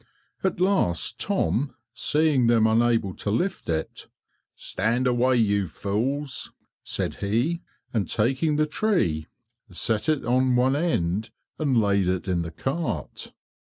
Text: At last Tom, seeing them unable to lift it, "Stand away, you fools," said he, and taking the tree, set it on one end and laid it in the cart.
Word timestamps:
At 0.43 0.59
last 0.59 1.19
Tom, 1.19 1.75
seeing 1.93 2.47
them 2.47 2.65
unable 2.65 3.13
to 3.17 3.29
lift 3.29 3.69
it, 3.69 4.07
"Stand 4.55 5.05
away, 5.05 5.35
you 5.37 5.67
fools," 5.67 6.51
said 6.83 7.17
he, 7.17 7.61
and 7.93 8.09
taking 8.09 8.55
the 8.55 8.65
tree, 8.65 9.27
set 9.69 10.09
it 10.09 10.25
on 10.25 10.55
one 10.55 10.75
end 10.75 11.29
and 11.59 11.79
laid 11.79 12.07
it 12.07 12.27
in 12.27 12.41
the 12.41 12.49
cart. 12.49 13.31